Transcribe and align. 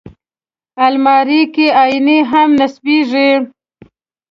الماري 0.85 1.41
کې 1.53 1.67
آیینې 1.83 2.17
هم 2.31 2.49
نصبېږي 2.59 3.31